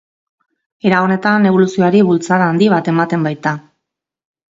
Era 0.89 1.01
honetan 1.07 1.45
eboluzioari 1.49 2.01
bultzada 2.07 2.47
handi 2.53 2.71
bat 2.75 2.89
ematen 2.93 3.29
baita. 3.29 3.55